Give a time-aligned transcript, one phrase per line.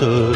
[0.00, 0.35] তোর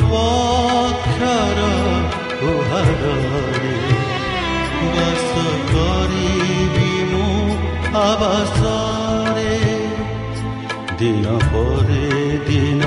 [0.00, 0.20] ତୁମ
[0.92, 1.60] ପକ୍ଷର
[2.40, 3.74] ଗୁହାରରେ
[4.94, 5.32] ବାସ
[5.70, 7.56] କରିବି ମୁଁ
[8.02, 9.56] ଆବାସରେ
[10.98, 12.04] ଦିନ ପରେ
[12.48, 12.84] ଦିନ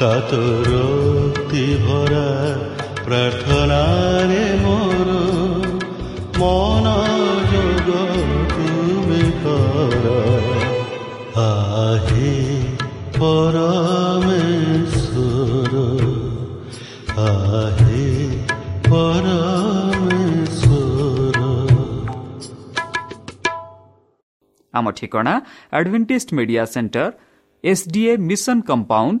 [0.00, 2.28] কাতরক্তি ভরা
[3.04, 5.08] প্রার্থনারে মোর
[6.40, 6.86] মন
[7.52, 7.88] যোগ
[8.54, 10.04] তুমি কর।
[11.44, 12.34] আহে
[13.18, 14.62] পরমেশ্বর
[17.28, 18.06] আহে
[18.90, 19.76] পরমেশ্বর।
[24.74, 25.34] ଆମ ଠିକଣା
[25.72, 27.06] Adventist Media Centre
[27.64, 29.20] SDA mission compound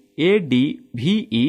[0.21, 0.63] A D
[0.95, 1.43] V E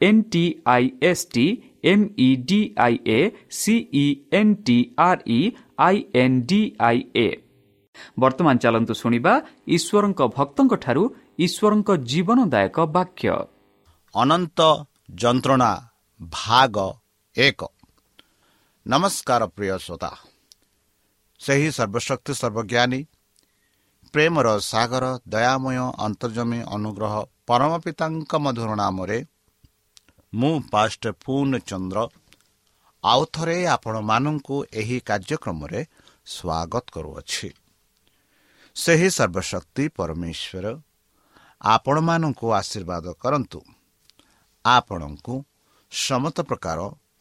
[0.00, 1.46] N T I S T
[1.84, 3.20] M E D I A
[3.50, 5.40] C E N T R E
[5.78, 7.28] I N D I A
[8.18, 9.32] ବର୍ତ୍ତମାନ ଚାଲନ୍ତୁ ଶୁଣିବା
[9.76, 11.02] ଈଶ୍ୱରଙ୍କ ଭକ୍ତଙ୍କଠାରୁ
[11.38, 13.28] ଈଶ୍ୱରଙ୍କ ଜୀବନଦାୟକ ବାକ୍ୟ।
[14.14, 14.60] ଅନନ୍ତ
[15.14, 15.70] ଯନ୍ତ୍ରଣା
[16.20, 16.76] ଭାଗ
[17.36, 17.60] ଏକ।
[18.86, 20.10] ନମସ୍କାର ପ୍ରିୟ ଶ୍ରୋତା।
[21.40, 23.00] ସେହି ସର୍ବଶକ୍ତି ସର୍ବଜ୍ଞାନୀ
[24.14, 27.14] ପ୍ରେମର ସାଗର ଦୟାମୟ ଅନ୍ତର୍ଜମୀ ଅନୁଗ୍ରହ
[27.48, 29.18] ପରମ ପିତାଙ୍କ ମଧୁର ନାମରେ
[30.32, 31.98] ମୁଁ ପାଷ୍ଟ ପୂର୍ଣ୍ଣ ଚନ୍ଦ୍ର
[33.04, 35.80] ଆଉ ଥରେ ଆପଣମାନଙ୍କୁ ଏହି କାର୍ଯ୍ୟକ୍ରମରେ
[36.26, 37.48] ସ୍ୱାଗତ କରୁଅଛି।
[38.76, 40.66] ସେହି ସର୍ବଶକ୍ତି ପରମେଶ୍ୱର
[41.66, 43.60] ଆପଣମାନଙ୍କୁ ଆଶୀର୍ବାଦ କରନ୍ତୁ।
[44.64, 45.34] ଆପଣଙ୍କୁ
[45.92, 46.78] ସମସ୍ତ ପ୍ରକାର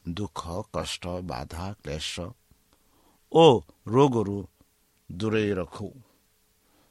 [0.09, 0.41] ଦୁଃଖ
[0.73, 2.13] କଷ୍ଟ ବାଧା କ୍ଲେଶ
[3.31, 3.45] ଓ
[3.87, 4.37] ରୋଗରୁ
[5.09, 5.89] ଦୂରେଇ ରଖୁ।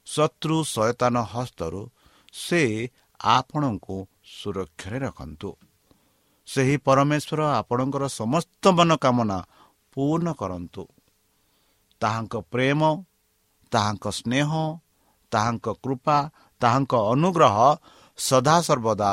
[0.06, 1.83] ଶତ୍ରୁ ସୟତାନ ହସ୍ତରୁ
[2.33, 2.62] ସେ
[3.21, 5.51] ଆପଣଙ୍କୁ ସୁରକ୍ଷାରେ ରଖନ୍ତୁ।
[6.47, 9.39] ସେହି ପରମେଶ୍ୱର ଆପଣଙ୍କର ସମସ୍ତ ମନୋକାମନା
[9.93, 10.85] ପୂର୍ଣ୍ଣ କରନ୍ତୁ।
[12.01, 12.81] ତାହାଙ୍କ ପ୍ରେମ
[13.73, 14.51] ତାହାଙ୍କ ସ୍ନେହ
[15.33, 16.31] ତାହାଙ୍କ କୃପା
[16.61, 17.57] ତାହାଙ୍କ ଅନୁଗ୍ରହ
[18.19, 19.13] ସଦାସର୍ବଦା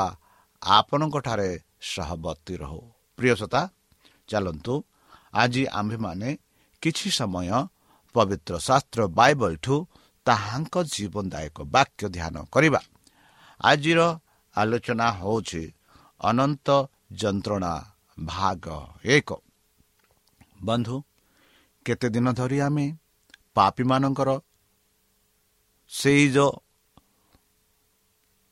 [0.62, 1.50] ଆପଣଙ୍କଠାରେ
[1.80, 2.80] ସହବର୍ତ୍ତୀ ରହୁ।
[3.16, 3.60] ପ୍ରିୟସତା
[4.28, 4.74] ଚାଲନ୍ତୁ।
[5.34, 6.28] ଆଜି ଆମ୍ଭେମାନେ
[6.82, 7.48] କିଛି ସମୟ
[8.14, 9.76] ପବିତ୍ର ଶାସ୍ତ୍ର ବାଇବଲଠୁ
[10.26, 12.80] ତାହାଙ୍କ ଜୀବନଦାୟକ ବାକ୍ୟ ଧ୍ୟାନ କରିବା।
[13.64, 14.00] ଆଜିର
[14.54, 15.62] ଆଲୋଚନା ହେଉଛି
[16.20, 16.68] ଅନନ୍ତ
[17.20, 17.72] ଯନ୍ତ୍ରଣା
[18.18, 18.66] ଭାଗ
[19.14, 19.30] ଏକ।
[20.64, 20.96] ବନ୍ଧୁ
[21.86, 22.86] କେତେ ଦିନ ଧରି ଆମେ
[23.56, 24.30] ପାପୀମାନଙ୍କର
[25.92, 26.24] ସେଇ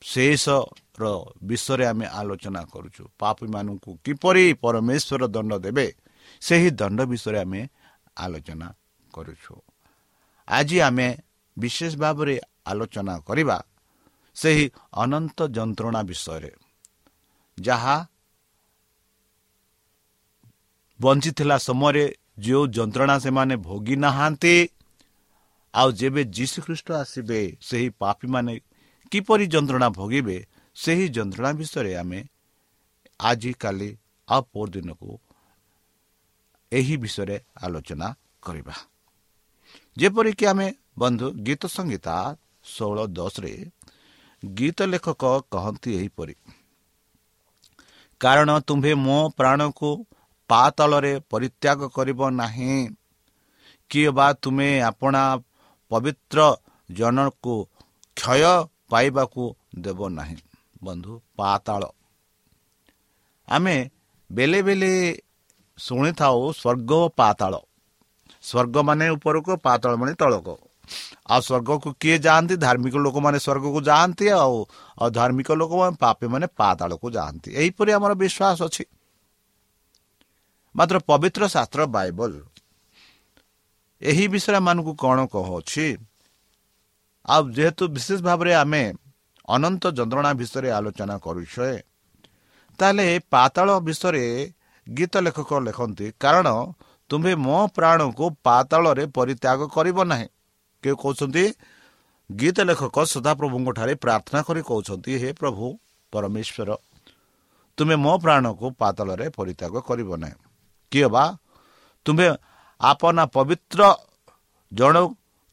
[0.01, 1.03] ଶେଷର
[1.49, 5.87] ବିଷୟରେ ଆମେ ଆଲୋଚନା କରୁଛୁ। ପାପୀମାନଙ୍କୁ କିପରି ପରମେଶ୍ୱର ଦଣ୍ଡ ଦେବେ
[6.41, 7.61] ସେହି ଦଣ୍ଡ ବିଷୟରେ ଆମେ
[8.23, 8.67] ଆଲୋଚନା
[9.13, 9.53] କରୁଛୁ।
[10.47, 11.07] ଆଜି ଆମେ
[11.57, 12.35] ବିଶେଷ ଭାବରେ
[12.71, 13.57] ଆଲୋଚନା କରିବା
[14.35, 16.51] ସେହି ଅନନ୍ତ ଯନ୍ତ୍ରଣା ବିଷୟରେ
[17.57, 17.95] ଯାହା
[20.99, 22.05] ବଞ୍ଚିଥିଲା ସମୟରେ
[22.39, 24.55] ଯେଉଁ ଯନ୍ତ୍ରଣା ସେମାନେ ଭୋଗି ନାହାନ୍ତି
[25.73, 28.53] ଆଉ ଯେବେ ଯୀଶୁଖ୍ରୀଷ୍ଟ ଆସିବେ ସେହି ପାପୀମାନେ
[29.11, 30.37] କିପରି ଯନ୍ତ୍ରଣା ଭୋଗିବେ
[30.75, 32.19] ସେହି ଯନ୍ତ୍ରଣା ବିଷୟରେ ଆମେ
[33.19, 33.89] ଆଜିକାଲି
[34.27, 35.11] ଆଉ ପରଦିନକୁ
[36.71, 38.07] ଏହି ବିଷୟରେ ଆଲୋଚନା
[38.41, 38.75] କରିବା।
[39.97, 40.67] ଯେପରିକି ଆମେ
[40.99, 42.15] ବନ୍ଧୁ ଗୀତ ସଂହିତା
[42.65, 43.53] ଷୋହଳ ଦଶରେ
[44.43, 46.35] ଗୀତ ଲେଖକ କହନ୍ତି ଏହିପରି
[48.21, 49.89] କାରଣ ତୁମ୍ଭେ ମୋ ପ୍ରାଣକୁ
[50.49, 52.75] ପାତଳରେ ପରିତ୍ୟାଗ କରିବ ନାହିଁ।
[53.91, 55.23] କିଏ ବା ତୁମେ ଆପଣା
[55.91, 56.39] ପବିତ୍ର
[56.89, 57.55] ଜଣକୁ
[58.17, 58.53] କ୍ଷୟ
[58.89, 59.43] ପାଇବାକୁ
[59.79, 60.37] ଦେବ ନାହିଁ।
[60.83, 61.83] ବନ୍ଧୁ ପାତାଳ
[63.47, 63.75] ଆମେ
[64.29, 64.91] ବେଲେ ବେଲେ
[65.77, 67.53] ଶୁଣିଥାଉ ସ୍ୱର୍ଗ ପାତାଳ
[68.43, 70.55] ସ୍ୱର୍ଗ ମାନେ ଉପରକୁ ପାତାଳ ମାନେ ତଳକୁ।
[71.31, 72.55] ଆଉ ସ୍ୱର୍ଗକୁ କିଏ ଯାଆନ୍ତି?
[72.65, 74.57] ଧାର୍ମିକ ଲୋକମାନେ ସ୍ୱର୍ଗକୁ ଯାଆନ୍ତି ଆଉ
[75.11, 78.83] ଧାର୍ମିକ ଲୋକମାନେ ପାପୀ ମାନେ ପାତାଳକୁ ଯାଆନ୍ତି। ଏହିପରି ଆମର ବିଶ୍ୱାସ ଅଛି।
[80.75, 82.33] ମାତ୍ର ପବିତ୍ର ଶାସ୍ତ୍ର ବାଇବଲ
[84.01, 85.87] ଏହି ବିଷୟ ମାନଙ୍କୁ କ'ଣ କହୁଅଛି
[87.25, 88.83] ଆଉ ଯେହେତୁ ବିଶେଷ ଭାବରେ ଆମେ
[89.47, 91.69] ଅନନ୍ତ ଯନ୍ତ୍ରଣା ବିଷୟରେ ଆଲୋଚନା କରୁଛେ
[92.79, 94.25] ତାହେଲେ ପାତାଳ ବିଷୟରେ
[94.87, 96.47] ଗୀତ ଲେଖକ ଲେଖନ୍ତି କାରଣ
[97.09, 100.27] ତୁମ୍ଭେ ମୋ ପ୍ରାଣକୁ ପାତାଳରେ ପରିତ୍ୟାଗ କରିବ ନାହିଁ।
[100.83, 101.45] କେଉଁ କହୁଛନ୍ତି
[102.29, 105.65] ଗୀତ ଲେଖକ ସଦାପ୍ରଭୁଙ୍କଠାରେ ପ୍ରାର୍ଥନା କରି କହୁଛନ୍ତି ହେ ପ୍ରଭୁ
[106.13, 106.69] ପରମେଶ୍ୱର
[107.77, 110.37] ତୁମେ ମୋ ପ୍ରାଣକୁ ପାତାଳରେ ପରିତ୍ୟାଗ କରିବ ନାହିଁ।
[110.91, 111.23] କିଏ ବା?
[112.05, 112.27] ତୁମ୍ଭେ
[112.81, 113.81] ଆପନା ପବିତ୍ର
[114.71, 114.95] ଜଣ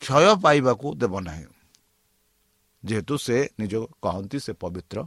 [0.03, 1.47] କ୍ଷୟ ପାଇବାକୁ ଦେବ ନାହିଁ।
[2.83, 4.99] ଯେହେତୁ ସେ ନିଜ କହନ୍ତି ସେ ପବିତ୍ର।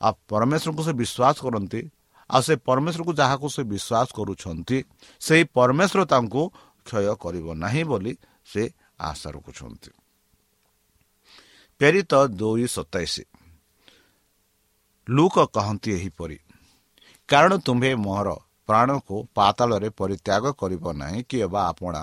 [0.00, 1.80] ଆଉ ପରମେଶ୍ୱରଙ୍କୁ ସେ ବିଶ୍ୱାସ କରନ୍ତି
[2.30, 4.78] ଆଉ ସେ ପରମେଶ୍ୱରକୁ ଯାହାକୁ ସେ ବିଶ୍ୱାସ କରୁଛନ୍ତି
[5.20, 6.42] ସେହି ପରମେଶ୍ୱର ତାଙ୍କୁ
[6.86, 8.12] କ୍ଷୟ କରିବ ନାହିଁ ବୋଲି
[8.52, 8.62] ସେ
[9.00, 9.90] ଆଶା ରଖୁଛନ୍ତି
[11.80, 13.14] ପ୍ରେରିତ ଦୁଇ ସତାଇଶ
[15.08, 16.38] ଲୁକ କହନ୍ତି ଏହିପରି
[17.28, 18.30] କାରଣ ତୁମ୍ଭେ ମୋହର
[18.68, 22.02] ପ୍ରାଣକୁ ପାତାଳରେ ପରିତ୍ୟାଗ କରିବ ନାହିଁ କିଏ ବା ଆପଣା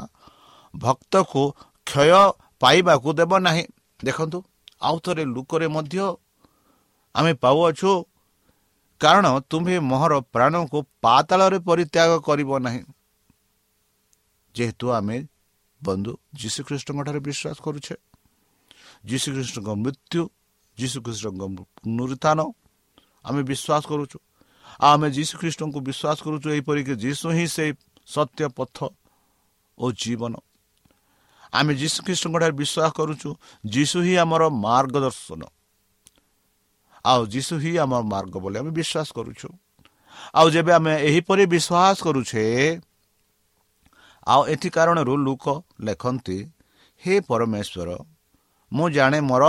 [0.73, 1.43] ଭକ୍ତକୁ
[1.87, 2.21] କ୍ଷୟ
[2.61, 3.63] ପାଇବାକୁ ଦେବ ନାହିଁ
[3.99, 4.37] ଦେଖନ୍ତୁ
[4.81, 5.97] ଆଉ ଥରେ ଲୁକରେ ମଧ୍ୟ
[7.15, 7.91] ଆମେ ପାଉଅଛୁ
[9.01, 12.83] କାରଣ ତୁମ୍ଭେ ମୋହର ପ୍ରାଣକୁ ପାତାଳରେ ପରିତ୍ୟାଗ କରିବ ନାହିଁ
[14.55, 15.17] ଯେହେତୁ ଆମେ
[15.87, 17.95] ବନ୍ଧୁ ଯୀଶୁଖ୍ରୀଷ୍ଟଙ୍କଠାରେ ବିଶ୍ୱାସ କରୁଛେ
[19.03, 20.21] ଯୀଶୁଖ୍ରୀଷ୍ଟଙ୍କ ମୃତ୍ୟୁ
[20.77, 21.43] ଯୀଶୁଖ୍ରୀଷ୍ଟଙ୍କ
[21.77, 22.39] ପୁନରୁତ୍ଥାନ
[23.25, 24.17] ଆମେ ବିଶ୍ୱାସ କରୁଛୁ
[24.77, 27.65] ଆଉ ଆମେ ଯୀଶୁଖ୍ରୀଷ୍ଟଙ୍କୁ ବିଶ୍ୱାସ କରୁଛୁ ଏହିପରିକି ଯୀଶୁ ହିଁ ସେ
[28.07, 28.77] ସତ୍ୟ ପଥ
[29.77, 30.33] ଓ ଜୀବନ
[31.53, 33.29] ଆମେ ଯୀଶୁ ଖ୍ରୀଷ୍ଟଙ୍କଠାରେ ବିଶ୍ୱାସ କରୁଛୁ
[33.65, 35.41] ଯୀଶୁ ହିଁ ଆମର ମାର୍ଗଦର୍ଶନ
[37.05, 39.47] ଆଉ ଯୀଶୁ ହିଁ ଆମର ମାର୍ଗ ବୋଲି ଆମେ ବିଶ୍ୱାସ କରୁଛୁ
[40.33, 42.43] ଆଉ ଯେବେ ଆମେ ଏହିପରି ବିଶ୍ୱାସ କରୁଛେ
[44.27, 45.45] ଆଉ ଏଥି କାରଣରୁ ଲୋକ
[45.81, 46.37] ଲେଖନ୍ତି
[47.03, 47.89] ହେ ପରମେଶ୍ୱର
[48.71, 49.45] ମୁଁ ଜାଣେ ମୋର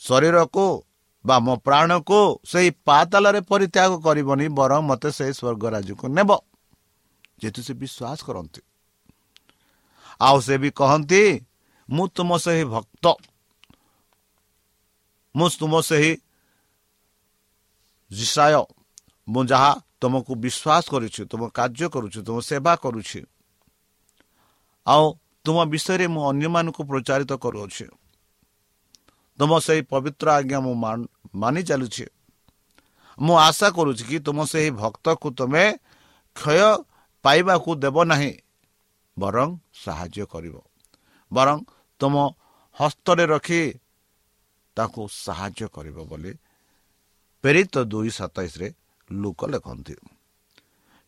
[0.00, 0.66] ଶରୀରକୁ
[1.24, 6.30] ବା ମୋ ପ୍ରାଣକୁ ସେହି ପାତାଲରେ ପରିତ୍ୟାଗ କରିବନି ବରଂ ମୋତେ ସେହି ସ୍ୱର୍ଗ ନେବ।
[7.40, 8.60] ଯେହେତୁ ସେ ବିଶ୍ୱାସ କରନ୍ତି।
[10.20, 11.22] ଆଉ ସେ ବି କହନ୍ତି
[11.88, 13.04] ମୁଁ ତୁମ ସେହି ଭକ୍ତ।
[15.34, 16.12] ମୁଁ ତୁମ ସେହି
[18.10, 18.64] ଜିସାୟ।
[19.28, 23.20] ମୁଁ ଯାହା ତୁମକୁ ବିଶ୍ୱାସ କରୁଛି ତୁମ କାର୍ଯ୍ୟ କରୁଛି ତୁମ ସେବା କରୁଛି।
[24.86, 25.04] ଆଉ
[25.44, 27.86] ତୁମ ବିଷୟରେ ମୁଁ ଅନ୍ୟମାନଙ୍କୁ ପ୍ରଚାରିତ କରୁଅଛି।
[29.38, 30.74] ତୁମ ସେହି ପବିତ୍ର ଆଜ୍ଞା ମୁଁ
[31.42, 32.06] ମାନି ଚାଲୁଛି।
[33.18, 35.64] ମୁଁ ଆଶା କରୁଛି କି ତୁମ ସେହି ଭକ୍ତକୁ ତୁମେ
[36.36, 36.60] କ୍ଷୟ
[37.24, 38.32] ପାଇବାକୁ ଦେବ ନାହିଁ
[39.16, 39.48] ବରଂ
[39.84, 40.54] ସାହାଯ୍ୟ କରିବ।
[41.30, 41.58] ବରଂ
[42.00, 42.14] ତୁମ
[42.76, 43.62] ହସ୍ତରେ ରଖି
[44.76, 46.32] ତାକୁ ସାହାଯ୍ୟ କରିବ ବୋଲି
[47.44, 48.68] ପ୍ରେରିତ ଦୁଇ ସତେଇଶରେ
[49.10, 49.94] ଲୋକ ଲେଖନ୍ତି।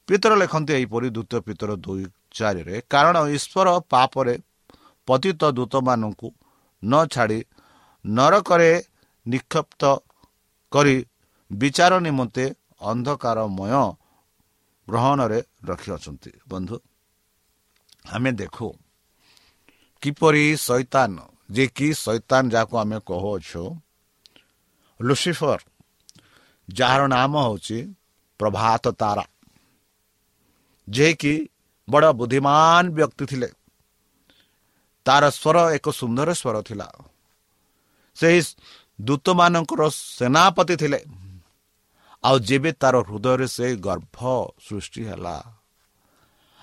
[0.08, 2.04] ପିତର ଲେଖନ୍ତି ଏହିପରି ଦ୍ୱିତୀୟ ପିତର ଦୁଇ
[2.36, 4.34] ଚାରିରେ କାରଣ ଈଶ୍ୱର ପାପରେ
[5.08, 6.28] ପତିତ ଦୂତମାନଙ୍କୁ
[6.82, 7.40] ନ ଛାଡ଼ି
[8.04, 8.72] ନରକରେ
[9.26, 9.82] ନିକ୍ଷପ୍ତ
[10.72, 10.96] କରି
[11.50, 12.44] ବିଚାର ନିମନ୍ତେ
[12.90, 13.74] ଅନ୍ଧକାରମୟ
[14.88, 16.76] ଗ୍ରହଣରେ ରଖିଅଛନ୍ତି। ବନ୍ଧୁ
[18.14, 18.68] ଆମେ ଦେଖୁ
[20.02, 21.14] କିପରି ଶୈତାନ
[21.54, 23.62] ଯେ କି ଶୈତାନ ଯାହାକୁ ଆମେ କହୁଅଛୁ
[25.00, 25.60] ଲୁସିଫର
[26.68, 27.94] ଯାହାର ନାମ ହେଉଛି
[28.38, 29.24] ପ୍ରଭାତ ତାରା।
[30.88, 31.48] ଯିଏକି
[31.88, 33.48] ବଡ଼ ବୁଦ୍ଧିମାନ ବ୍ୟକ୍ତି ଥିଲେ।
[35.06, 36.88] ତାର ସ୍ୱର ଏକ ସୁନ୍ଦର ସ୍ୱର ଥିଲା।
[38.16, 38.40] ସେହି
[39.00, 41.00] ଦୂତମାନଙ୍କର ସେନାପତି ଥିଲେ।
[42.24, 44.18] ଆଉ ଯେବେ ତାର ହୃଦୟରେ ସେ ଗର୍ଭ
[44.68, 45.36] ସୃଷ୍ଟି ହେଲା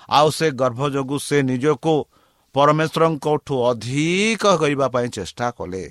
[0.09, 1.93] ଆଉ ସେ ଗର୍ଭ ଯୋଗୁଁ ସେ ନିଜକୁ
[2.55, 5.85] ପରମେଶ୍ୱରଙ୍କଠୁ ଅଧିକ କରିବା ପାଇଁ ଚେଷ୍ଟା କଲେ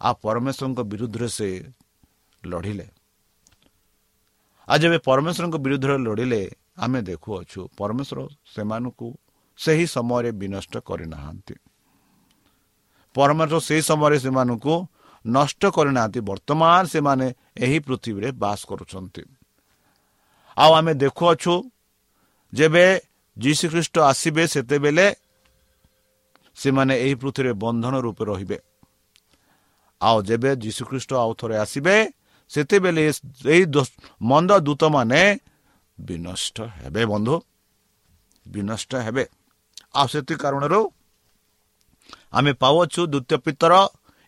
[0.00, 1.50] ଆଉ ପରମେଶ୍ୱରଙ୍କ ବିରୁଦ୍ଧରେ ସେ
[2.44, 2.86] ଲଢ଼ିଲେ
[4.68, 6.42] ଆଉ ଯେବେ ପରମେଶ୍ୱରଙ୍କ ବିରୁଦ୍ଧରେ ଲଢ଼ିଲେ
[6.84, 8.18] ଆମେ ଦେଖୁଅଛୁ ପରମେଶ୍ୱର
[8.54, 9.08] ସେମାନଙ୍କୁ
[9.58, 11.54] ସେହି ସମୟରେ ବିନଷ୍ଟ କରିନାହାନ୍ତି।
[13.14, 14.74] ପରମେଶ୍ୱର ସେହି ସମୟରେ ସେମାନଙ୍କୁ
[15.24, 17.26] ନଷ୍ଟ କରିନାହାନ୍ତି ବର୍ତ୍ତମାନ ସେମାନେ
[17.64, 19.22] ଏହି ପୃଥିବୀରେ ବାସ କରୁଛନ୍ତି।
[20.56, 21.54] ଆଉ ଆମେ ଦେଖୁଅଛୁ
[22.52, 22.86] ଯେବେ
[23.36, 25.06] ଯୀଶୁଖ୍ରୀଷ୍ଟ ଆସିବେ ସେତେବେଳେ
[26.54, 28.58] ସେମାନେ ଏହି ପୃଥିବୀରେ ବନ୍ଧନ ରୂପେ ରହିବେ।
[30.00, 31.96] ଆଉ ଯେବେ ଯୀଶୁଖ୍ରୀଷ୍ଟ ଆଉ ଥରେ ଆସିବେ
[32.52, 33.02] ସେତେବେଳେ
[33.48, 33.64] ଏହି
[34.30, 35.22] ମନ୍ଦ ଦୂତମାନେ
[35.98, 37.34] ବିନଷ୍ଟ ହେବେ ବନ୍ଧୁ
[38.46, 39.24] ବିନଷ୍ଟ ହେବେ।
[39.98, 40.80] ଆଉ ସେଥି କାରଣରୁ
[42.36, 43.72] ଆମେ ପାଉଛୁ ଦ୍ୱିତୀୟ ପିତର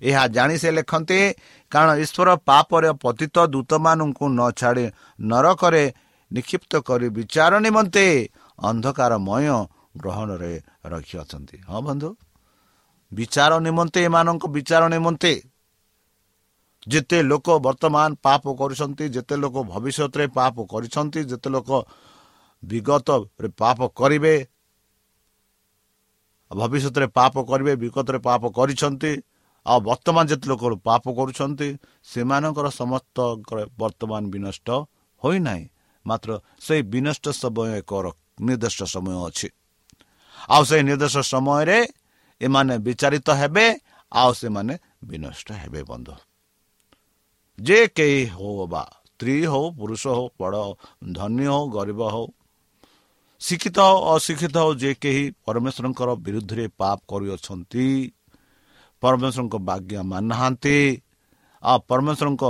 [0.03, 1.19] ଏହା ଜାଣି ସେ ଲେଖନ୍ତି
[1.73, 4.85] କାରଣ ଈଶ୍ୱର ପାପରେ ପତିତ ଦୂତମାନଙ୍କୁ ନ ଛାଡ଼ି
[5.31, 5.85] ନରକରେ
[6.31, 8.05] ନିକ୍ଷିପ୍ତ କରି ବିଚାର ନିମନ୍ତେ
[8.59, 9.47] ଅନ୍ଧକାରମୟ
[10.03, 10.53] ଗ୍ରହଣରେ
[10.93, 12.09] ରଖିଅଛନ୍ତି। ହଁ ବନ୍ଧୁ
[13.13, 15.33] ବିଚାର ନିମନ୍ତେ ଏମାନଙ୍କ ବିଚାର ନିମନ୍ତେ
[16.87, 21.71] ଯେତେ ଲୋକ ବର୍ତ୍ତମାନ ପାପ କରୁଛନ୍ତି ଯେତେ ଲୋକ ଭବିଷ୍ୟତରେ ପାପ କରିଛନ୍ତି ଯେତେ ଲୋକ
[22.63, 24.35] ବିଗତରେ ପାପ କରିବେ
[26.51, 29.13] ଭବିଷ୍ୟତରେ ପାପ କରିବେ ବିଗତରେ ପାପ କରିଛନ୍ତି
[29.67, 31.69] ଆଉ ବର୍ତ୍ତମାନ ଯେତେ ଲୋକ ପାପ କରୁଛନ୍ତି
[32.05, 34.69] ସେମାନଙ୍କର ସମସ୍ତଙ୍କର ବର୍ତ୍ତମାନ ବିନଷ୍ଟ
[35.23, 35.65] ହୋଇନାହିଁ।
[36.07, 37.93] ମାତ୍ର ସେଇ ବିନଷ୍ଟ ସମୟ ଏକ
[38.47, 39.49] ନିର୍ଦ୍ଦିଷ୍ଟ ସମୟ ଅଛି।
[40.49, 41.79] ଆଉ ସେଇ ନିର୍ଦ୍ଦିଷ୍ଟ ସମୟରେ
[42.41, 43.67] ଏମାନେ ବିଚାରିତ ହେବେ
[44.13, 44.75] ଆଉ ସେମାନେ
[45.09, 46.15] ବିନଷ୍ଟ ହେବେ ବନ୍ଧୁ।
[47.59, 50.63] ଯେ କେହି ହଉ ବା ସ୍ତ୍ରୀ ହଉ ପୁରୁଷ ହଉ ବଡ଼
[51.13, 52.27] ଧନୀ ହଉ ଗରିବ ହଉ
[53.41, 57.87] ଶିକ୍ଷିତ ହଉ ଅଶିକ୍ଷିତ ହଉ ଯେ କେହି ପରମେଶ୍ୱରଙ୍କର ବିରୁଦ୍ଧରେ ପାପ କରିଅଛନ୍ତି
[59.03, 60.77] ପରମେଶ୍ୱରଙ୍କ ବାଜ୍ଞା ମାନୁନାହାନ୍ତି
[61.63, 62.45] ଆଉ ପରମେଶ୍ୱରଙ୍କ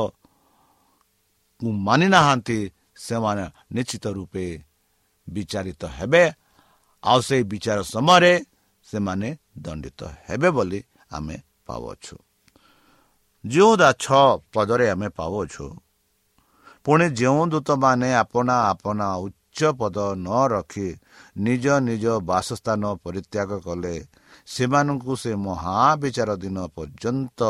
[1.86, 2.58] ମାନି ନାହାନ୍ତି
[2.96, 3.44] ସେମାନେ
[3.74, 4.46] ନିଶ୍ଚିତ ରୂପେ
[5.28, 6.24] ବିଚାରିତ ହେବେ
[7.02, 8.34] ଆଉ ସେଇ ବିଚାର ସମୟରେ
[8.86, 10.80] ସେମାନେ ଦଣ୍ଡିତ ହେବେ ବୋଲି
[11.10, 12.16] ଆମେ ପାଉଅଛୁ।
[13.44, 15.66] ଯେଉଁଟା ଛଅ ପଦରେ ଆମେ ପାଉଅଛୁ
[16.86, 20.88] ପୁଣି ଯେଉଁ ଦୂତମାନେ ଆପଣା ଆପଣା ଉଚ୍ଚ ପଦ ନ ରଖି
[21.36, 23.96] ନିଜ ନିଜ ବାସସ୍ଥାନ ପରିତ୍ୟାଗ କଲେ
[24.46, 27.40] ସେମାନଙ୍କୁ ସେ ମହାବିଚାର ଦିନ ପର୍ଯ୍ୟନ୍ତ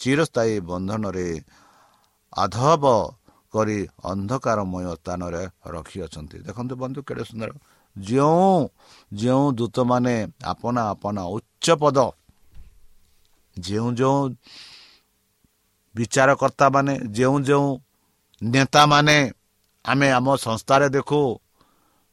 [0.00, 1.28] ଚିରସ୍ଥାୟୀ ବନ୍ଧନରେ
[2.32, 2.84] ଆଧବ
[3.54, 5.42] କରି ଅନ୍ଧକାରମୟ ସ୍ଥାନରେ
[5.74, 7.50] ରଖିଅଛନ୍ତି। ଦେଖନ୍ତୁ ବନ୍ଧୁ କେଡ଼େ ସୁନ୍ଦର।
[7.96, 8.56] ଯେଉଁ
[9.12, 10.14] ଯେଉଁ ଦୂତମାନେ
[10.44, 11.98] ଆପଣା ଆପଣା ଉଚ୍ଚ ପଦ
[13.56, 14.20] ଯେଉଁ ଯେଉଁ
[15.98, 17.68] ବିଚାରକର୍ତ୍ତା ମାନେ ଯେଉଁ ଯେଉଁ
[18.42, 19.18] ନେତାମାନେ
[19.84, 21.20] ଆମେ ଆମ ସଂସ୍ଥାରେ ଦେଖୁ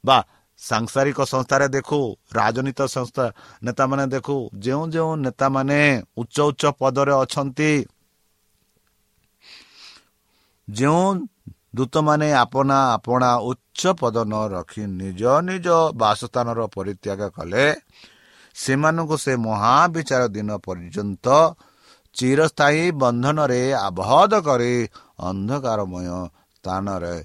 [0.04, 0.18] ବା
[0.60, 2.00] ସାଂସାରିକ ସଂସ୍ଥାରେ ଦେଖୁ
[2.36, 3.26] ରାଜନୀତି ସଂସ୍ଥା
[3.64, 5.80] ନେତାମାନେ ଦେଖୁ ଯେଉଁ ଯେଉଁ ନେତାମାନେ
[6.18, 7.72] ଉଚ୍ଚ ଉଚ୍ଚ ପଦରେ ଅଛନ୍ତି
[10.68, 11.06] ଯେଉଁ
[11.76, 17.66] ଦୂତମାନେ ଆପଣା ଆପଣା ଉଚ୍ଚ ପଦ ନ ରଖି ନିଜ ନିଜ ବାସସ୍ଥାନର ପରିତ୍ୟାଗ କଲେ
[18.56, 21.28] ସେମାନଙ୍କୁ ସେ ମହାବିଚାର ଦିନ ପର୍ଯ୍ୟନ୍ତ
[22.16, 24.74] ଚିରସ୍ଥାୟୀ ବନ୍ଧନରେ ଆବଦ୍ଧ କରି
[25.30, 26.08] ଅନ୍ଧକାରମୟ
[26.56, 27.16] ସ୍ଥାନରେ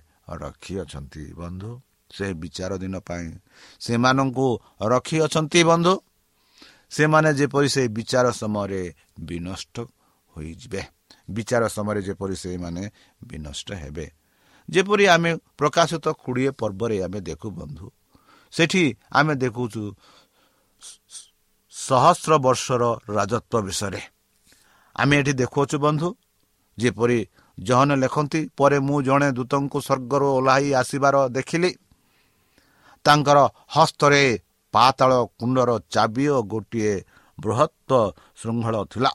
[0.42, 1.70] ରଖିଅଛନ୍ତି ବନ୍ଧୁ।
[2.11, 3.26] ସେ ବିଚାର ଦିନ ପାଇଁ
[3.80, 4.47] ସେମାନଙ୍କୁ
[4.92, 5.94] ରଖିଅଛନ୍ତି ବନ୍ଧୁ।
[6.90, 8.82] ସେମାନେ ଯେପରି ସେ ବିଚାର ସମୟରେ
[9.28, 9.76] ବିନଷ୍ଟ
[10.32, 10.82] ହୋଇଯିବେ
[11.30, 12.82] ବିଚାର ସମୟରେ ଯେପରି ସେମାନେ
[13.28, 14.06] ବିନଷ୍ଟ ହେବେ।
[14.68, 17.87] ଯେପରି ଆମେ ପ୍ରକାଶିତ କୋଡ଼ିଏ ପର୍ବରେ ଆମେ ଦେଖୁ ବନ୍ଧୁ
[18.52, 19.82] ସେଠି ଆମେ ଦେଖୁଛୁ
[21.75, 22.82] ସହସ୍ର ବର୍ଷର
[23.16, 24.02] ରାଜତ୍ୱ ବିଷୟରେ।
[25.00, 26.09] ଆମେ ଏଠି ଦେଖୁଅଛୁ ବନ୍ଧୁ
[26.78, 27.19] ଯେପରି
[27.59, 31.71] ଜହନ ଲେଖନ୍ତି ପରେ ମୁଁ ଜଣେ ଦୂତଙ୍କୁ ସ୍ୱର୍ଗରୁ ଓହ୍ଲାଇ ଆସିବାର ଦେଖିଲି।
[33.04, 33.38] ତାଙ୍କର
[33.75, 34.23] ହସ୍ତରେ
[34.75, 36.95] ପାତାଳ କୁଣ୍ଡର ଚାବି ଓ ଗୋଟିଏ
[37.38, 37.90] ବୃହତ୍ତ
[38.40, 39.12] ଶୃଙ୍ଖଳ ଥିଲା।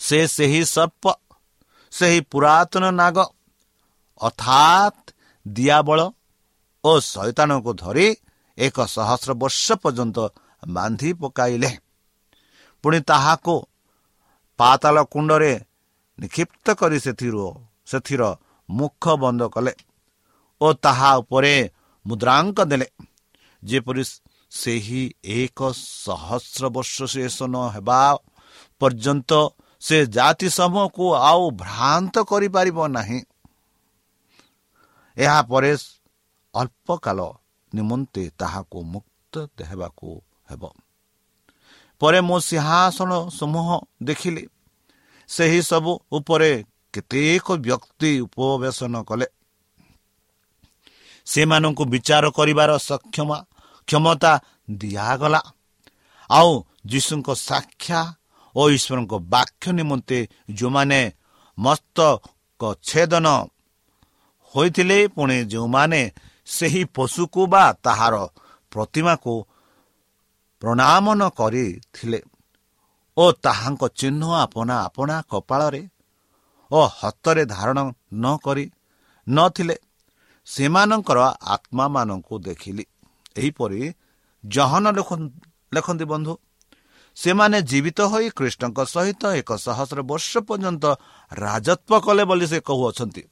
[0.00, 1.04] ସେ ସେହି ସର୍ପ
[1.92, 3.16] ସେହି ପୁରାତନ ନାଗ
[4.20, 5.02] ଅର୍ଥାତ୍
[5.46, 6.00] ଦିଆବଳ
[6.84, 8.06] ଓ ଶୈତାନକୁ ଧରି
[8.58, 10.18] ଏକ ସହସ୍ର ବର୍ଷ ପର୍ଯ୍ୟନ୍ତ
[10.68, 11.70] ବାନ୍ଧି ପକାଇଲେ।
[12.84, 13.54] ପୁଣି ତାହାକୁ
[14.58, 15.52] ପାତାଳ କୁଣ୍ଡରେ
[16.18, 17.46] ନିକ୍ଷିପ୍ତ କରି ସେଥିରୁ
[17.86, 18.22] ସେଥିର
[18.68, 19.72] ମୁଖ ବନ୍ଦ କଲେ
[20.60, 21.54] ଓ ତାହା ଉପରେ
[22.06, 22.88] ମୁଦ୍ରାଙ୍କ ଦେଲେ।
[23.62, 24.02] ଯେପରି
[24.52, 25.02] ସେହି
[25.36, 25.60] ଏକ
[26.04, 28.00] ସହସ୍ର ବର୍ଷ ଶେଷ ନ ହେବା
[28.80, 29.30] ପର୍ଯ୍ୟନ୍ତ
[29.82, 33.20] ସେ ଜାତି ସମୂହକୁ ଆଉ ଭ୍ରାନ୍ତ କରିପାରିବ ନାହିଁ।
[35.16, 35.72] ଏହାପରେ
[36.54, 37.18] ଅଳ୍ପ କାଳ
[37.72, 39.34] ନିମନ୍ତେ ତାହାକୁ ମୁକ୍ତ
[39.70, 40.08] ହେବାକୁ
[40.50, 40.62] ହେବ।
[42.00, 43.68] ପରେ ମୁଁ ସିଂହାସନ ସମୂହ
[44.02, 44.44] ଦେଖିଲି।
[45.28, 46.50] ସେହି ସବୁ ଉପରେ
[46.94, 49.26] କେତେକ ବ୍ୟକ୍ତି ଉପବେଶନ କଲେ।
[51.26, 53.30] ସେମାନଙ୍କୁ ବିଚାର କରିବାର ସକ୍ଷମ
[53.88, 54.32] କ୍ଷମତା
[54.70, 55.40] ଦିଆଗଲା।
[56.30, 56.50] ଆଉ
[56.86, 58.00] ଯୀଶୁଙ୍କ ସାକ୍ଷା
[58.56, 60.18] ଓ ଈଶ୍ୱରଙ୍କ ବାକ୍ୟ ନିମନ୍ତେ
[60.50, 61.00] ଯେଉଁମାନେ
[61.58, 63.26] ମସ୍ତକ ଛେଦନ
[64.54, 66.00] ହୋଇଥିଲେ ପୁଣି ଯେଉଁମାନେ
[66.46, 68.14] ସେହି ପଶୁକୁ ବା ତାହାର
[68.72, 69.34] ପ୍ରତିମାକୁ
[70.66, 72.18] ପ୍ରଣାମନ କରିଥିଲେ
[73.16, 75.82] ଓ ତାହାଙ୍କ ଚିହ୍ନ ଆପଣା ଆପଣା କପାଳରେ
[76.70, 77.78] ଓ ହସ୍ତରେ ଧାରଣ
[78.22, 78.64] ନ କରି
[79.26, 79.76] ନଥିଲେ
[80.46, 81.18] ସେମାନଙ୍କର
[81.54, 82.84] ଆତ୍ମାମାନଙ୍କୁ ଦେଖିଲି।
[83.38, 83.80] ଏହିପରି
[84.44, 84.84] ଜହନ
[85.74, 86.32] ଲେଖନ୍ତି ବନ୍ଧୁ
[87.16, 90.84] ସେମାନେ ଜୀବିତ ହୋଇ କୃଷ୍ଣଙ୍କ ସହିତ ଏକ ସହସ୍ର ବର୍ଷ ପର୍ଯ୍ୟନ୍ତ
[91.32, 93.22] ରାଜତ୍ୱ କଲେ ବୋଲି ସେ କହୁଅଛନ୍ତି।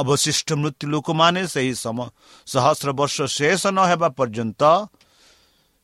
[0.00, 1.72] ଅବଶିଷ୍ଟ ମୃତ୍ୟୁ ଲୋକମାନେ ସେହି
[2.46, 4.62] ସହସ୍ର ବର୍ଷ ଶେଷ ନ ହେବା ପର୍ଯ୍ୟନ୍ତ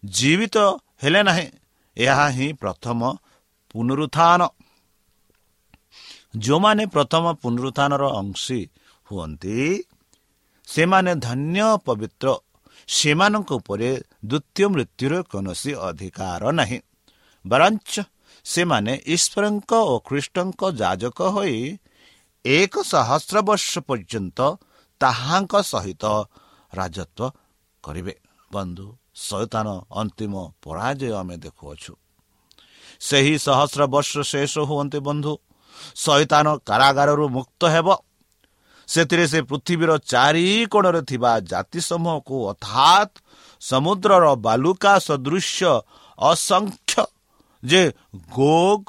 [0.05, 0.57] ଜୀବିତ
[1.03, 1.51] ହେଲେ ନାହିଁ।
[1.97, 3.17] ଏହା ହିଁ ପ୍ରଥମ
[3.71, 4.49] ପୁନରୁତ୍ଥାନ।
[6.37, 8.69] ଯେଉଁମାନେ ପ୍ରଥମ ପୁନରୁତ୍ଥାନର ଅଂଶୀ
[9.11, 9.83] ହୁଅନ୍ତି
[10.67, 12.27] ସେମାନେ ଧନ୍ୟ ପବିତ୍ର।
[12.89, 16.79] ସେମାନଙ୍କ ଉପରେ ଦ୍ୱିତୀୟ ମୃତ୍ୟୁର କୌଣସି ଅଧିକାର ନାହିଁ।
[17.47, 18.03] ବରଞ୍ଚ
[18.45, 21.79] ସେମାନେ ଈଶ୍ୱରଙ୍କ ଓ ଖ୍ରୀଷ୍ଟଙ୍କ ଯାଜକ ହୋଇ
[22.45, 24.39] ଏକ ସହସ୍ର ବର୍ଷ ପର୍ଯ୍ୟନ୍ତ
[25.01, 26.05] ତାହାଙ୍କ ସହିତ
[26.75, 27.31] ରାଜତ୍ୱ
[27.83, 28.15] କରିବେ।
[28.53, 31.93] ବନ୍ଧୁ ଶୈତାନ ଅନ୍ତିମ ପରାଜୟ ଆମେ ଦେଖୁଅଛୁ।
[33.01, 35.33] ସେହି ସହସ୍ର ବର୍ଷ ଶେଷ ହୁଅନ୍ତି ବନ୍ଧୁ
[35.97, 37.89] ଶୈତାନ କାରାଗାରରୁ ମୁକ୍ତ ହେବ।
[38.89, 43.15] ସେଥିରେ ସେ ପୃଥିବୀର ଚାରି କୋଣରେ ଥିବା ଜାତି ସମୂହକୁ ଅର୍ଥାତ୍
[43.63, 45.73] ସମୁଦ୍ରର ବାଲୁକା ସଦୃଶ୍ୟ
[46.19, 47.03] ଅସଂଖ୍ୟ
[47.63, 47.83] ଯେ
[48.37, 48.83] ଗୋଗ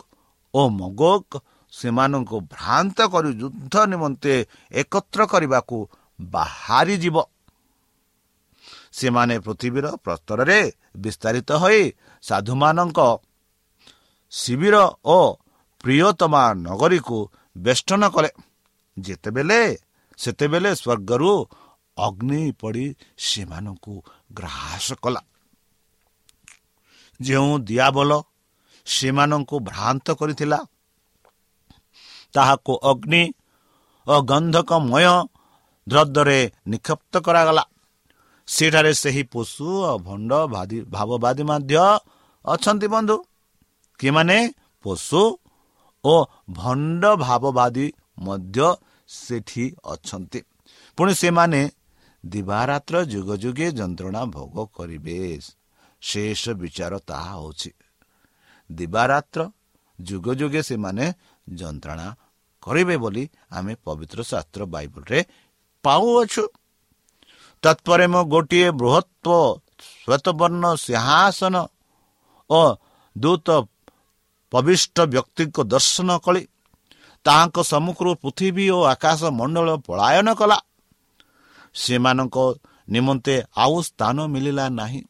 [0.54, 1.32] ଓ ମଗୋଗ
[1.74, 4.34] ସେମାନଙ୍କୁ ଭ୍ରାନ୍ତ କରି ଯୁଦ୍ଧ ନିମନ୍ତେ
[4.72, 5.78] ଏକତ୍ର କରିବାକୁ
[6.20, 7.16] ବାହାରିଯିବ।
[8.96, 10.60] ସେମାନେ ପୃଥିବୀର ପ୍ରସ୍ତରରେ
[10.98, 11.82] ବିସ୍ତାରିତ ହୋଇ
[12.24, 13.00] ସାଧୁମାନଙ୍କ
[14.32, 15.18] ଶିବିର ଓ
[15.84, 17.18] ପ୍ରିୟତମା ନଗରୀକୁ
[17.58, 18.30] ବେଷ୍ଟନ କଲେ।
[18.98, 19.62] ଯେତେବେଳେ
[20.20, 21.32] ସେତେବେଳେ ସ୍ୱର୍ଗରୁ
[21.98, 22.86] ଅଗ୍ନି ପଡ଼ି
[23.28, 23.94] ସେମାନଙ୍କୁ
[24.38, 25.22] ଗ୍ରାସ କଲା।
[27.20, 28.12] ଯେଉଁ ଦିଆବଲ
[28.88, 30.60] ସେମାନଙ୍କୁ ଭ୍ରାନ୍ତ କରିଥିଲା
[32.34, 33.24] ତାହାକୁ ଅଗ୍ନି
[34.08, 35.06] ଓ ଗନ୍ଧକମୟ
[35.88, 37.64] ଦ୍ରଦ୍ରରେ ନିକ୍ଷପ୍ତ କରାଗଲା।
[38.48, 40.32] ସେଠାରେ ସେହି ପଶୁ ଓ ଭଣ୍ଡ
[40.90, 41.76] ଭାବବାଦୀ ମଧ୍ୟ
[42.46, 43.18] ଅଛନ୍ତି ବନ୍ଧୁ।
[44.00, 44.38] କିମାନେ
[44.84, 45.22] ପଶୁ
[46.04, 46.16] ଓ
[46.50, 47.88] ଭଣ୍ଡ ଭାବବାଦୀ
[48.20, 48.60] ମଧ୍ୟ
[49.08, 50.40] ସେଠି ଅଛନ୍ତି।
[50.98, 51.62] ପୁଣି ସେମାନେ
[52.26, 55.20] ଦିବାରାତ୍ର ଯୁଗ ଯୁଗେ ଯନ୍ତ୍ରଣା ଭୋଗ କରିବେ।
[56.02, 57.72] ଶେଷ ବିଚାର ତାହା ହେଉଛି।
[58.72, 59.40] ଦିବାରାତ୍ର
[60.02, 61.06] ଯୁଗ ଯୁଗେ ସେମାନେ
[61.54, 62.08] ଯନ୍ତ୍ରଣା
[62.64, 65.20] କରିବେ ବୋଲି ଆମେ ପବିତ୍ର ଶାସ୍ତ୍ର ବାଇବଲରେ
[65.84, 66.44] ପାଉଅଛୁ।
[67.64, 69.28] ତତ୍ପରେ ମୁଁ ଗୋଟିଏ ବୃହତ୍ଵ
[70.02, 71.56] ଶ୍ୱେତବର୍ଣ୍ଣ ସିଂହାସନ
[72.50, 72.62] ଓ
[73.16, 73.48] ଦୂତ
[74.52, 76.44] ପବିଷ୍ଟ ବ୍ୟକ୍ତିଙ୍କ ଦର୍ଶନ କଲି
[77.26, 80.58] ତାହାଙ୍କ ସମ୍ମୁଖରୁ ପୃଥିବୀ ଓ ଆକାଶ ମଣ୍ଡଳ ପଳାୟନ କଲା।
[81.76, 82.38] ସେମାନଙ୍କ
[82.90, 85.02] ନିମନ୍ତେ ଆଉ ସ୍ଥାନ ମିଳିଲା ନାହିଁ।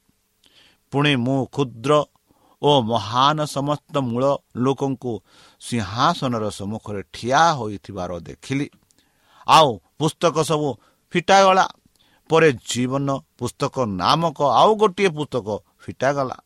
[0.91, 1.91] ପୁଣି ମୁଁ କ୍ଷୁଦ୍ର
[2.61, 4.23] ଓ ମହାନ ସମସ୍ତ ମୂଳ
[4.55, 5.13] ଲୋକଙ୍କୁ
[5.61, 8.67] ସିଂହାସନର ସମ୍ମୁଖରେ ଠିଆ ହୋଇଥିବାର ଦେଖିଲି।
[9.47, 10.69] ଆଉ ପୁସ୍ତକ ସବୁ
[11.13, 11.65] ଫିଟାଗଲା।
[12.29, 13.07] ପରେ ଜୀବନ
[13.37, 15.47] ପୁସ୍ତକ ନାମକ ଆଉ ଗୋଟିଏ ପୁସ୍ତକ
[15.81, 16.37] ଫିଟାଗଲା।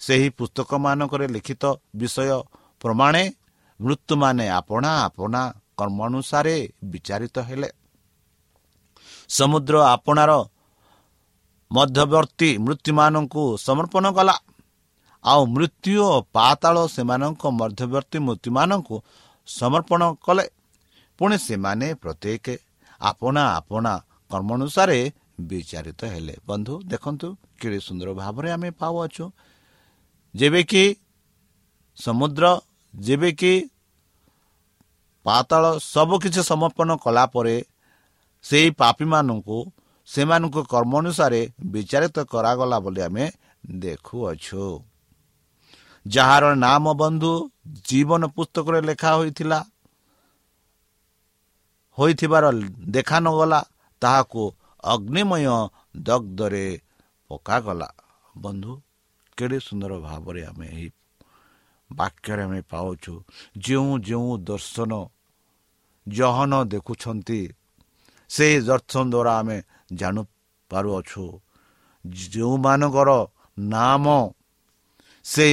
[0.00, 1.64] ସେହି ପୁସ୍ତକମାନଙ୍କରେ ଲିଖିତ
[1.96, 2.42] ବିଷୟ
[2.80, 3.22] ପ୍ରମାଣେ
[3.80, 5.42] ମୃତ୍ୟୁମାନେ ଆପଣା ଆପଣା
[5.76, 7.68] କର୍ମ ଅନୁସାରେ ବିଚାରିତ ହେଲେ।
[9.28, 10.32] ସମୁଦ୍ର ଆପଣାର
[11.70, 14.36] ମଧ୍ୟବର୍ତ୍ତୀ ମୃତ୍ୟୁମାନଙ୍କୁ ସମର୍ପଣ କଲା।
[15.24, 18.96] ଆଉ ମୃତ୍ୟୁ ଓ ପାତାଳ ସେମାନଙ୍କ ମଧ୍ୟବର୍ତ୍ତୀ ମୃତ୍ୟୁମାନଙ୍କୁ
[19.48, 20.44] ସମର୍ପଣ କଲେ।
[21.18, 22.46] ପୁଣି ସେମାନେ ପ୍ରତ୍ୟେକ
[23.00, 23.92] ଆପଣା ଆପଣା
[24.30, 24.98] କର୍ମ ଅନୁସାରେ
[25.48, 27.28] ବିଚାରିତ ହେଲେ। ବନ୍ଧୁ ଦେଖନ୍ତୁ
[27.60, 29.24] କେଡ଼େ ସୁନ୍ଦର ଭାବରେ ଆମେ ପାଉଅଛୁ।
[30.34, 30.84] ଯେବେ କି
[31.98, 32.44] ସମୁଦ୍ର
[32.94, 33.52] ଯେବେ କି
[35.26, 37.56] ପାତାଳ ସବୁକିଛି ସମର୍ପଣ କଲା ପରେ
[38.44, 39.58] ସେହି ପାପୀମାନଙ୍କୁ
[40.08, 41.40] ସେମାନଙ୍କ କର୍ମ ଅନୁସାରେ
[41.72, 43.24] ବିଚାରିତ କରାଗଲା ବୋଲି ଆମେ
[43.80, 44.64] ଦେଖୁଅଛୁ।
[46.06, 47.32] ଯାହାର ନାମ ବନ୍ଧୁ
[47.88, 49.58] ଜୀବନ ପୁସ୍ତକରେ ଲେଖା ହୋଇଥିଲା
[51.98, 52.44] ହୋଇଥିବାର
[52.94, 53.60] ଦେଖା ନଗଲା
[54.02, 54.42] ତାହାକୁ
[54.84, 55.44] ଅଗ୍ନିମୟ
[56.06, 56.66] ଦଗ୍ଧରେ
[57.30, 57.88] ପକାଗଲା।
[58.36, 58.72] ବନ୍ଧୁ
[59.38, 60.88] କେଡ଼େ ସୁନ୍ଦର ଭାବରେ ଆମେ ଏହି
[61.90, 63.14] ବାକ୍ୟରେ ଆମେ ପାଉଛୁ।
[63.58, 64.92] ଯେଉଁ ଯେଉଁ ଦର୍ଶନ
[66.06, 67.40] ଜହନ ଦେଖୁଛନ୍ତି
[68.30, 69.58] ସେହି ଦର୍ଶନ ଦ୍ୱାରା ଆମେ
[70.00, 71.24] ଜାଣିପାରୁଅଛୁ
[72.30, 73.10] ଯେଉଁମାନଙ୍କର
[73.58, 74.06] ନାମ
[75.24, 75.46] ସେ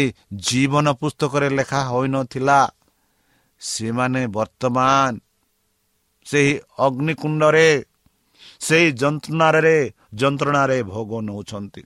[0.46, 2.60] ଜୀବନ ପୁସ୍ତକରେ ଲେଖା ହୋଇନଥିଲା
[3.62, 5.12] ସେମାନେ ବର୍ତ୍ତମାନ
[6.26, 7.68] ସେହି ଅଗ୍ନିକୁଣ୍ଡରେ
[8.64, 9.78] ସେହି ଯନ୍ତ୍ରଣାରେ
[10.22, 11.82] ଯନ୍ତ୍ରଣାରେ ଭୋଗ ନେଉଛନ୍ତି।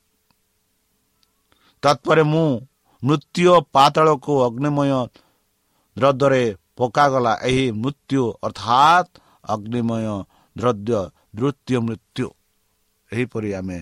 [1.84, 2.48] ତତ୍ପରେ ମୁଁ
[3.04, 4.92] ମୃତ୍ୟୁ ପାତଳକୁ ଅଗ୍ନିମୟ
[5.98, 6.44] ଦ୍ରବ୍ୟରେ
[6.78, 9.12] ପକାଗଲା। ଏହି ମୃତ୍ୟୁ ଅର୍ଥାତ୍
[9.46, 10.06] ଅଗ୍ନିମୟ
[10.56, 11.00] ଦ୍ରବ୍ୟ
[11.36, 12.28] ଦ୍ରୁତ୍ୟ ମୃତ୍ୟୁ।
[13.12, 13.80] ଏହିପରି ଆମେ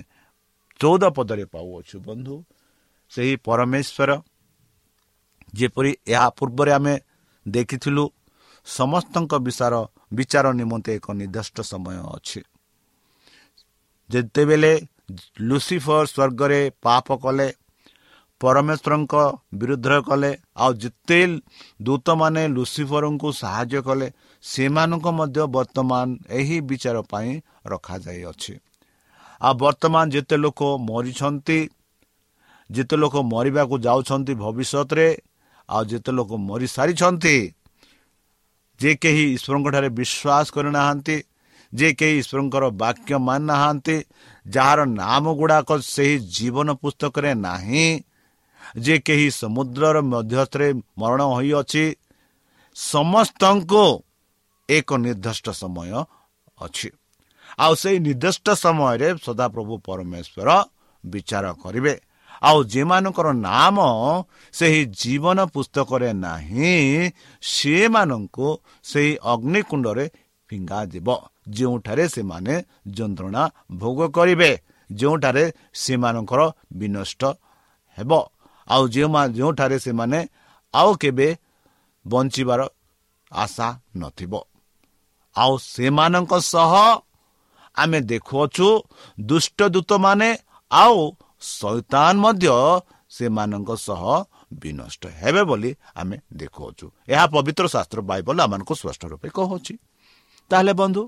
[0.80, 2.36] ଚଉଦ ପଦରେ ପାଉଅଛୁ ବନ୍ଧୁ।
[3.12, 4.12] ସେହି ପରମେଶ୍ୱର
[5.54, 6.96] ଯେପରି ଏହା ପୂର୍ବରେ ଆମେ
[7.46, 8.04] ଦେଖିଥିଲୁ
[8.68, 9.74] ସମସ୍ତଙ୍କ ବିଚାର
[10.18, 12.42] ବିଚାର ନିମନ୍ତେ ଏକ ନିର୍ଦ୍ଦିଷ୍ଟ ସମୟ ଅଛି।
[14.10, 14.74] ଯେତେବେଳେ
[15.42, 17.48] ଲୁସିଫର ସ୍ୱର୍ଗରେ ପାପ କଲେ
[18.42, 19.14] ପରମେଶ୍ୱରଙ୍କ
[19.60, 21.20] ବିରୁଦ୍ଧରେ କଲେ ଆଉ ଯେତେ
[21.82, 24.08] ଦୂତମାନେ ଲୁସିଫରଙ୍କୁ ସାହାଯ୍ୟ କଲେ
[24.44, 26.08] ସେମାନଙ୍କୁ ମଧ୍ୟ ବର୍ତ୍ତମାନ
[26.40, 27.32] ଏହି ବିଚାର ପାଇଁ
[27.72, 28.54] ରଖାଯାଇଅଛି।
[29.42, 31.60] ଆଉ ବର୍ତ୍ତମାନ ଯେତେ ଲୋକ ମରିଛନ୍ତି
[32.70, 35.08] ଯେତେ ଲୋକ ମରିବାକୁ ଯାଉଛନ୍ତି ଭବିଷ୍ୟତରେ
[35.70, 37.38] ଆଉ ଯେତେ ଲୋକ ମରିସାରିଛନ୍ତି
[38.80, 41.16] ଯେ କେହି ଈଶ୍ୱରଙ୍କଠାରେ ବିଶ୍ୱାସ କରିନାହାନ୍ତି
[41.78, 43.98] ଯେ କେହି ଈଶ୍ୱରଙ୍କର ବାକ୍ୟ ମାନ ନାହାନ୍ତି
[44.46, 47.88] ଯାହାର ନାମ ଗୁଡ଼ାକ ସେହି ଜୀବନ ପୁସ୍ତକରେ ନାହିଁ
[48.78, 50.68] ଯେ କେହି ସମୁଦ୍ରର ମଧ୍ୟସ୍ଥରେ
[51.00, 51.86] ମରଣ ହୋଇଅଛି
[52.76, 53.84] ସମସ୍ତଙ୍କୁ
[54.70, 55.92] ଏକ ନିର୍ଦ୍ଦିଷ୍ଟ ସମୟ
[56.66, 56.90] ଅଛି।
[57.64, 60.50] ଆଉ ସେହି ନିର୍ଦ୍ଦିଷ୍ଟ ସମୟରେ ସଦାପ୍ରଭୁ ପରମେଶ୍ୱର
[61.04, 61.94] ବିଚାର କରିବେ।
[62.42, 63.78] ଆଉ ଯେମାନଙ୍କର ନାମ
[64.54, 66.74] ସେହି ଜୀବନ ପୁସ୍ତକରେ ନାହିଁ
[67.44, 68.48] ସେମାନଙ୍କୁ
[68.84, 70.06] ସେହି ଅଗ୍ନିକୁଣ୍ଡରେ
[70.50, 71.08] ଫିଙ୍ଗାଯିବ।
[71.48, 72.54] ଯେଉଁଠାରେ ସେମାନେ
[72.88, 73.44] ଯନ୍ତ୍ରଣା
[73.78, 74.52] ଭୋଗ କରିବେ
[74.92, 76.42] ଯେଉଁଠାରେ ସେମାନଙ୍କର
[76.74, 77.22] ବିନଷ୍ଟ
[77.98, 78.12] ହେବ।
[78.68, 80.20] ଆଉ ଯେଉଁ ଯେଉଁଠାରେ ସେମାନେ
[80.74, 81.28] ଆଉ କେବେ
[82.06, 82.62] ବଞ୍ଚିବାର
[83.32, 84.34] ଆଶା ନଥିବ।
[85.36, 86.74] ଆଉ ସେମାନଙ୍କ ସହ
[87.78, 88.68] ଆମେ ଦେଖୁଅଛୁ
[89.22, 90.30] ଦୁଷ୍ଟ ଦୂତମାନେ
[90.72, 90.98] ଆଉ
[91.42, 92.48] ଶୈତାନ ମଧ୍ୟ
[93.10, 94.04] ସେମାନଙ୍କ ସହ
[94.54, 99.74] ବିନଷ୍ଟ ହେବେ ବୋଲି ଆମେ ଦେଖୁଅଛୁ। ଏହା ପବିତ୍ର ଶାସ୍ତ୍ର ବାଇବଲ ଆମମାନଙ୍କୁ ସ୍ପଷ୍ଟ ରୂପେ କହୁଛି।
[100.52, 101.02] ତାହେଲେ ବନ୍ଧୁ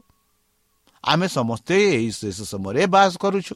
[1.03, 3.53] ଆମେ ସମସ୍ତେ ଏହି ଶେଷ ସମୟରେ ବାସ କରୁଛୁ।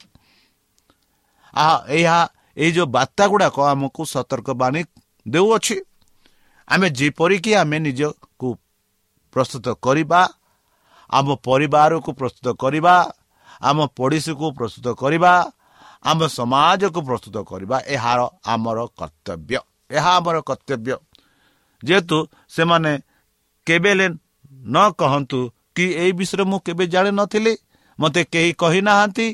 [1.99, 2.19] ଏହା
[2.57, 4.81] ଏଇ ଯେଉଁ ବାର୍ତ୍ତା ଗୁଡ଼ାକ ଆମକୁ ସତର୍କବାଣୀ
[5.25, 5.77] ଦେଉଅଛି।
[6.67, 8.47] ଆମେ ଯେପରିକି ଆମେ ନିଜକୁ
[9.35, 10.21] ପ୍ରସ୍ତୁତ କରିବା
[11.09, 12.95] ଆମ ପରିବାରକୁ ପ୍ରସ୍ତୁତ କରିବା
[13.61, 15.33] ଆମ ପଡ଼ିଶୀକୁ ପ୍ରସ୍ତୁତ କରିବା
[16.03, 18.19] ଆମ ସମାଜକୁ ପ୍ରସ୍ତୁତ କରିବା ଏହାର
[18.53, 19.57] ଆମର କର୍ତ୍ତବ୍ୟ।
[19.91, 20.95] ଏହା ଆମର କର୍ତ୍ତବ୍ୟ।
[21.83, 22.17] ଯେହେତୁ
[22.49, 22.91] ସେମାନେ
[23.67, 25.39] କେବେ ନ କହନ୍ତୁ
[25.75, 27.53] କି ଏଇ ବିଷୟରେ ମୁଁ କେବେ ଜାଣିନଥିଲି
[27.99, 29.27] ମୋତେ କେହି କହିନାହାନ୍ତି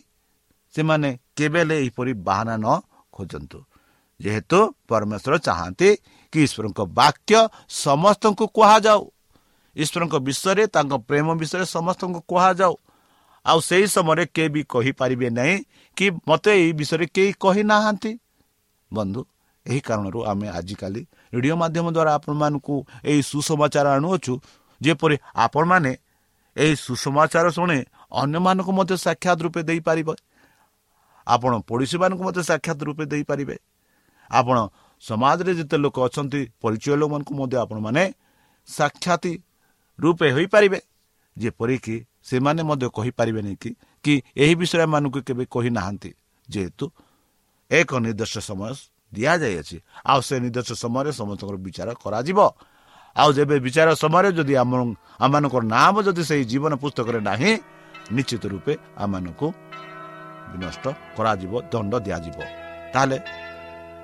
[0.74, 2.68] ସେମାନେ କେବେ ହେଲେ ଏହିପରି ବାହାନା ନ
[3.14, 3.60] ଖୋଜନ୍ତୁ।
[4.20, 5.90] ଯେହେତୁ ପରମେଶ୍ୱର ଚାହାନ୍ତି
[6.34, 7.40] କି ଈଶ୍ୱରଙ୍କ ବାକ୍ୟ
[7.84, 9.02] ସମସ୍ତଙ୍କୁ କୁହାଯାଉ।
[9.76, 12.74] ଈଶ୍ୱରଙ୍କ ବିଷୟରେ ତାଙ୍କ ପ୍ରେମ ବିଷୟରେ ସମସ୍ତଙ୍କୁ କୁହାଯାଉ।
[13.46, 15.56] ଆଉ ସେହି ସମୟରେ କେହି ବି କହିପାରିବେ ନାହିଁ
[15.98, 18.12] କି ମୋତେ ଏହି ବିଷୟରେ କେହି କହିନାହାନ୍ତି।
[18.92, 19.22] ବନ୍ଧୁ
[19.66, 21.02] ଏହି କାରଣରୁ ଆମେ ଆଜିକାଲି
[21.34, 24.34] ରେଡ଼ିଓ ମାଧ୍ୟମ ଦ୍ୱାରା ଆପଣମାନଙ୍କୁ ଏହି ସୁସମାଚାର ଆଣୁଅଛୁ
[24.82, 25.92] ଯେପରି ଆପଣମାନେ
[26.58, 27.80] ଏହି ସୁସମାଚାର ଶୁଣି
[28.22, 30.16] ଅନ୍ୟମାନଙ୍କୁ ମଧ୍ୟ ସାକ୍ଷାତ ରୂପେ ଦେଇପାରିବେ
[31.28, 33.56] ଆପଣ ପଡ଼ୋଶୀମାନଙ୍କୁ ମଧ୍ୟ ସାକ୍ଷାତ ରୂପେ ଦେଇପାରିବେ
[34.32, 34.58] ଆପଣ
[35.04, 38.04] ସମାଜରେ ଯେତେ ଲୋକ ଅଛନ୍ତି ପରିଚୟ ଲୋକମାନଙ୍କୁ ମଧ୍ୟ ଆପଣମାନେ
[38.68, 39.24] ସାକ୍ଷାତ
[40.00, 40.80] ରୂପେ ହୋଇପାରିବେ।
[41.38, 43.70] ଯେପରିକି ସେମାନେ ମଧ୍ୟ କହିପାରିବେନି କି
[44.04, 46.12] କି ଏହି ବିଷୟ ଏମାନଙ୍କୁ କେବେ କହିନାହାନ୍ତି।
[46.48, 46.86] ଯେହେତୁ
[47.72, 48.74] ଏକ ନିର୍ଦ୍ଦିଷ୍ଟ ସମୟ
[49.14, 49.78] ଦିଆଯାଇଅଛି।
[50.12, 52.40] ଆଉ ସେ ନିର୍ଦ୍ଦିଷ୍ଟ ସମୟରେ ସମସ୍ତଙ୍କର ବିଚାର କରାଯିବ।
[53.22, 54.72] ଆଉ ଯେବେ ବିଚାର ସମୟରେ ଯଦି ଆମ
[55.26, 57.52] ଆମମାନଙ୍କର ନାମ ଯଦି ସେହି ଜୀବନ ପୁସ୍ତକରେ ନାହିଁ
[58.16, 59.48] ନିଶ୍ଚିତ ରୂପେ ଆମମାନଙ୍କୁ
[60.52, 60.86] ବିନଷ୍ଟ
[61.18, 62.38] କରାଯିବ ଦଣ୍ଡ ଦିଆଯିବ।
[62.94, 63.18] ତାହେଲେ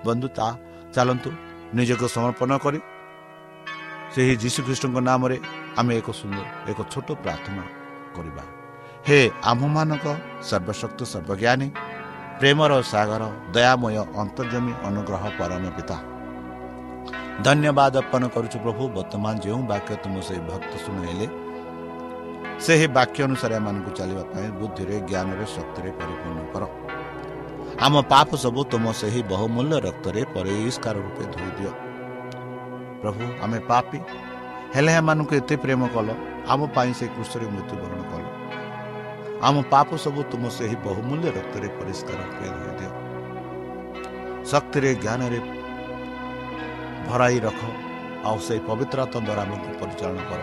[0.05, 0.47] ବନ୍ଧୁ ତା
[0.93, 1.29] ଚାଲନ୍ତୁ
[1.77, 2.79] ନିଜକୁ ସମର୍ପଣ କରି
[4.13, 5.37] ସେହି ଯୀଶୁଖ୍ରୀଷ୍ଟଙ୍କ ନାମରେ
[5.79, 7.63] ଆମେ ଏକ ସୁନ୍ଦର ଏକ ଛୋଟ ପ୍ରାର୍ଥନା
[8.15, 8.43] କରିବା।
[9.07, 9.19] ହେ
[9.51, 10.05] ଆମ୍ଭମାନଙ୍କ
[10.49, 11.67] ସର୍ବଶକ୍ତି ସର୍ବଜ୍ଞାନୀ
[12.39, 13.23] ପ୍ରେମର ସାଗର
[13.55, 15.97] ଦୟାମୟ ଅନ୍ତର୍ଜମୀ ଅନୁଗ୍ରହ ପରମ ପିତା
[17.41, 21.27] ଧନ୍ୟବାଦ ଅର୍ପଣ କରୁଛୁ ପ୍ରଭୁ ବର୍ତ୍ତମାନ ଯେଉଁ ବାକ୍ୟ ତୁମ ସେହି ଭକ୍ତ ଶୁଣାଇଲେ
[22.65, 26.63] ସେହି ବାକ୍ୟ ଅନୁସାରେ ଏମାନଙ୍କୁ ଚାଲିବା ପାଇଁ ବୁଦ୍ଧିରେ ଜ୍ଞାନରେ ଶକ୍ତିରେ ପରିପୂର୍ଣ୍ଣ କର
[27.83, 31.71] ଆମ ପାପ ସବୁ ତୁମ ସେହି ବହୁମୂଲ୍ୟ ରକ୍ତରେ ପରିଷ୍କାର ରୂପେ ଧୋଇ ଦିଅ
[33.01, 33.97] ପ୍ରଭୁ ଆମେ ପାପି
[34.75, 36.07] ହେଲେ ଏମାନଙ୍କୁ ଏତେ ପ୍ରେମ କଲ
[36.51, 38.23] ଆମ ପାଇଁ ସେ କୃଷରେ ମୃତ୍ୟୁବରଣ କଲ
[39.47, 42.91] ଆମ ପାପ ସବୁ ତୁମ ସେହି ବହୁମୂଲ୍ୟ ରକ୍ତରେ ପରିଷ୍କାର ରୂପେ ଧୋଇ ଦିଅ
[44.51, 45.39] ଶକ୍ତିରେ ଜ୍ଞାନରେ
[47.09, 47.61] ଭରାଇ ରଖ।
[48.27, 50.41] ଆଉ ସେହି ପବିତ୍ରତା ଦ୍ୱାରା ଆମକୁ ପରିଚାଳନା କର।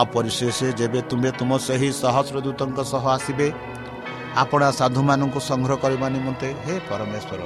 [0.00, 3.48] ଆପରି ପରିଶେଷ ଯେବେ ତୁମେ ତୁମ ସେହି ସହସ୍ରଦୂତଙ୍କ ସହ ଆସିବେ
[4.42, 7.40] ଆପଣା ସାଧୁମାନଙ୍କୁ ସଂଗ୍ରହ କରିବା ନିମନ୍ତେ ହେ ପରମେଶ୍ୱର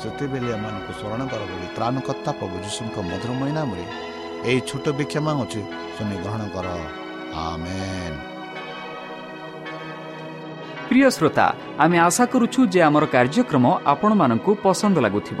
[0.00, 3.84] ସେତେବେଳେ ଏମାନଙ୍କୁ ସ୍ମରଣ କର ବୋଲି ତ୍ରାଣକର୍ତ୍ତା ପ୍ରଭୁ ଯୀଶୁଙ୍କ ମଧୁରମୟ ନାମରେ
[4.48, 5.60] ଏହି ଛୋଟ ଭିକ୍ଷା ମାଗୁଛି
[5.94, 6.66] ଶୁଣି ଗ୍ରହଣ କର।
[10.88, 11.46] ପ୍ରିୟ ଶ୍ରୋତା
[11.84, 15.40] ଆମେ ଆଶା କରୁଛୁ ଯେ ଆମର କାର୍ଯ୍ୟକ୍ରମ ଆପଣମାନଙ୍କୁ ପସନ୍ଦ ଲାଗୁଥିବ।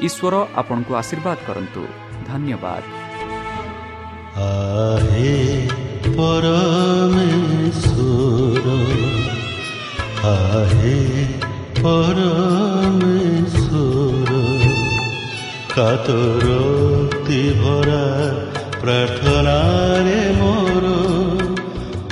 [0.00, 1.86] ଈଶ୍ୱର ଆପଣଙ୍କୁ ଆଶୀର୍ବାଦ କରନ୍ତୁ।
[2.26, 2.82] ଧନ୍ୟବାଦ।
[15.74, 18.04] কাতরক্তি ভরা
[18.80, 20.82] প্রার্থনারে মোর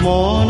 [0.03, 0.41] মন